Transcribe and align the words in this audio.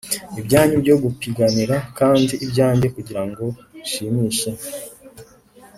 ibyanyu 0.39 0.75
byo 0.83 0.95
gupiganira 1.03 1.75
kandi 1.99 2.33
ibyanjye 2.45 2.87
kugirango 2.95 3.43
nshimishe.' 3.85 4.51